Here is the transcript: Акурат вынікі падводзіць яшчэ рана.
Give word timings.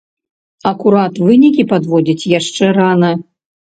Акурат 0.71 1.21
вынікі 1.29 1.69
падводзіць 1.75 2.29
яшчэ 2.39 2.75
рана. 2.83 3.17